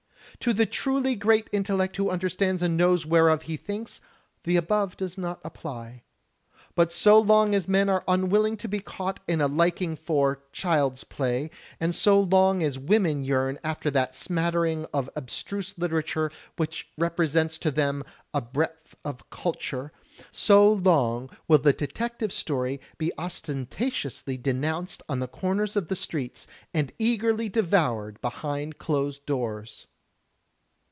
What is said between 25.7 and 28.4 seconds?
of the streets, and eagerly devoured